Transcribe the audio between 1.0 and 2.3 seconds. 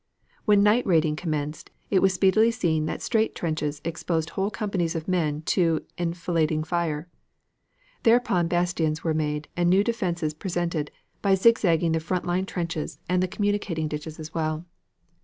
commenced, it was